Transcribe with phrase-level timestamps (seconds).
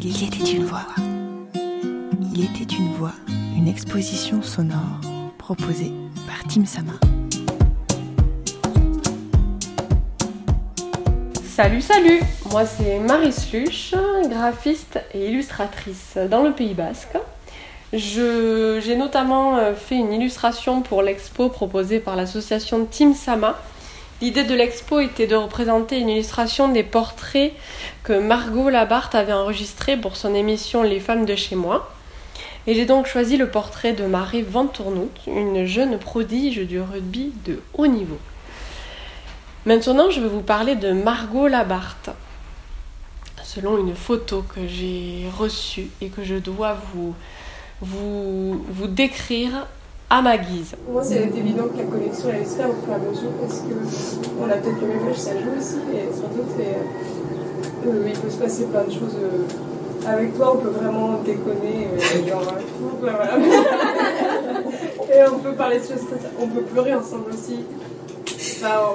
[0.00, 0.86] Il était une voix.
[2.32, 3.14] Il était une voix,
[3.56, 5.00] une exposition sonore
[5.38, 5.90] proposée
[6.26, 6.92] par Tim Sama.
[11.44, 12.20] Salut, salut
[12.52, 13.94] Moi c'est Marie Sluch,
[14.28, 17.18] graphiste et illustratrice dans le Pays Basque.
[17.92, 23.58] J'ai notamment euh, fait une illustration pour l'expo proposée par l'association Team Sama.
[24.20, 27.52] L'idée de l'expo était de représenter une illustration des portraits
[28.02, 31.92] que Margot Labarthe avait enregistrés pour son émission Les femmes de chez moi.
[32.66, 34.68] Et j'ai donc choisi le portrait de Marie Van
[35.28, 38.18] une jeune prodige du rugby de haut niveau.
[39.66, 42.10] Maintenant, je vais vous parler de Margot Labarthe.
[43.44, 47.14] Selon une photo que j'ai reçue et que je dois vous,
[47.80, 49.66] vous, vous décrire
[50.10, 50.74] à ma guise.
[50.84, 53.30] Pour moi, c'est évident que la connexion allait se faire au fur et à mesure
[53.40, 58.18] parce qu'on a peut-être le même âge, ça joue aussi, et sans doute, euh, il
[58.18, 59.16] peut se passer plein de choses.
[59.20, 62.54] Euh, avec toi, on peut vraiment déconner, euh, genre,
[63.00, 63.36] voilà.
[65.14, 66.06] et on peut parler de choses,
[66.40, 67.64] on peut pleurer ensemble aussi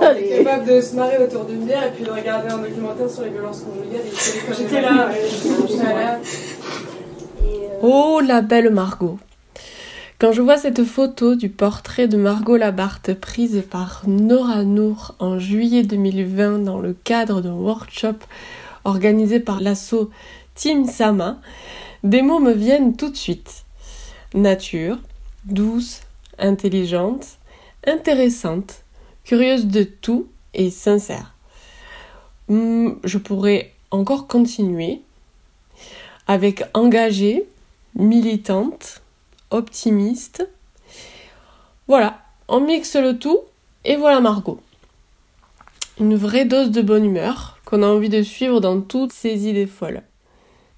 [0.00, 3.10] on est capable de se marrer autour d'une bière et puis de regarder un documentaire
[3.10, 4.02] sur les violences conjugales.
[4.58, 5.08] J'étais là,
[5.92, 6.18] là.
[7.82, 9.18] Oh, la belle Margot.
[10.22, 15.40] Quand je vois cette photo du portrait de Margot Labarthe prise par Nora Nour en
[15.40, 18.14] juillet 2020 dans le cadre d'un workshop
[18.84, 20.10] organisé par l'asso
[20.54, 21.40] Team Sama,
[22.04, 23.64] des mots me viennent tout de suite.
[24.32, 24.96] Nature,
[25.44, 26.02] douce,
[26.38, 27.38] intelligente,
[27.84, 28.84] intéressante,
[29.24, 31.34] curieuse de tout et sincère.
[32.46, 35.00] Hmm, je pourrais encore continuer
[36.28, 37.44] avec engagée,
[37.96, 39.01] militante,
[39.52, 40.48] optimiste.
[41.88, 43.40] Voilà, on mixe le tout
[43.84, 44.60] et voilà Margot.
[46.00, 49.66] Une vraie dose de bonne humeur qu'on a envie de suivre dans toutes ces idées
[49.66, 50.02] folles.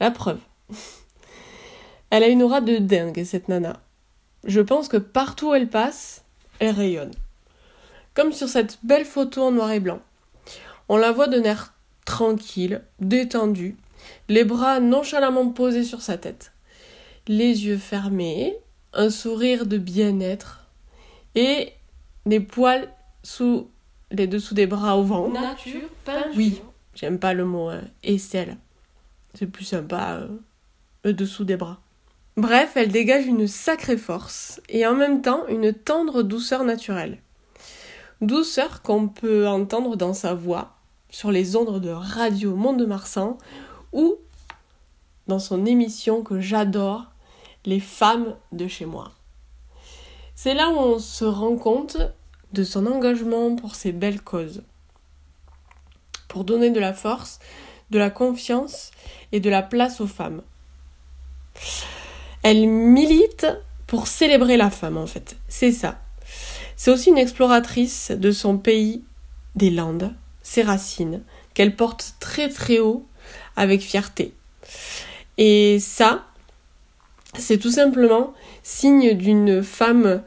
[0.00, 0.40] La preuve.
[2.10, 3.80] Elle a une aura de dingue, cette nana.
[4.44, 6.22] Je pense que partout où elle passe,
[6.58, 7.12] elle rayonne
[8.18, 10.00] comme sur cette belle photo en noir et blanc.
[10.88, 11.72] On la voit d'un air
[12.04, 13.76] tranquille, détendu,
[14.28, 16.50] les bras nonchalamment posés sur sa tête,
[17.28, 18.56] les yeux fermés,
[18.92, 20.64] un sourire de bien-être
[21.34, 21.72] et
[22.26, 22.88] des poils
[23.22, 23.68] sous
[24.10, 25.28] les dessous des bras au vent.
[25.28, 25.88] Nature,
[26.36, 26.60] Oui,
[26.94, 28.56] j'aime pas le mot euh, aisselle.
[29.34, 30.26] C'est plus sympa
[31.04, 31.80] euh, dessous des bras.
[32.36, 37.18] Bref, elle dégage une sacrée force et en même temps une tendre douceur naturelle
[38.20, 40.76] douceur qu'on peut entendre dans sa voix
[41.10, 43.38] sur les ondes de Radio Mont-de-Marsan
[43.92, 44.16] ou
[45.26, 47.06] dans son émission que j'adore,
[47.64, 49.12] Les femmes de chez moi.
[50.34, 51.96] C'est là où on se rend compte
[52.52, 54.62] de son engagement pour ces belles causes,
[56.28, 57.40] pour donner de la force,
[57.90, 58.90] de la confiance
[59.32, 60.42] et de la place aux femmes.
[62.42, 63.46] Elle milite
[63.86, 65.98] pour célébrer la femme en fait, c'est ça.
[66.76, 69.02] C'est aussi une exploratrice de son pays,
[69.56, 71.22] des Landes, ses racines,
[71.54, 73.04] qu'elle porte très très haut
[73.56, 74.32] avec fierté.
[75.36, 76.27] Et ça,
[77.36, 80.22] c'est tout simplement signe d'une femme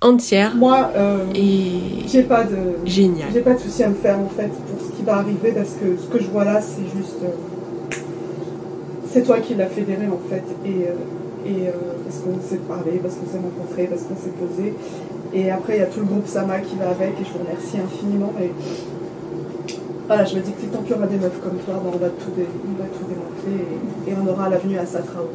[0.00, 3.28] entière Moi, euh, et j'ai pas de génial.
[3.32, 5.74] J'ai pas de souci à me faire en fait pour ce qui va arriver parce
[5.74, 7.96] que ce que je vois là, c'est juste, euh,
[9.10, 11.70] c'est toi qui l'as fédéré en fait et, euh, et
[12.04, 14.74] parce qu'on s'est parlé, parce qu'on s'est rencontré, parce qu'on s'est posé
[15.34, 17.38] et après, il y a tout le groupe Sama qui va avec, et je vous
[17.38, 18.34] remercie infiniment.
[18.40, 18.50] Et
[20.06, 21.98] voilà, je me dis que tant qu'il y aura des meufs comme toi, ben, on,
[21.98, 23.64] va tout démanteler
[24.06, 25.28] et, on aura l'avenue à Satra au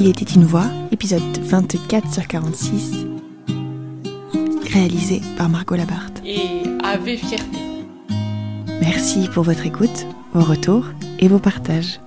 [0.00, 3.04] Il était une voix, épisode 24 sur 46,
[4.72, 6.22] réalisé par Margot Labarthe.
[6.24, 7.58] Et avait fierté.
[8.80, 10.86] Merci pour votre écoute, vos retours
[11.18, 12.00] et vos partages.